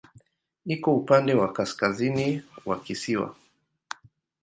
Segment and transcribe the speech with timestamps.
[0.73, 3.35] Iko upande wa kaskazini wa kisiwa.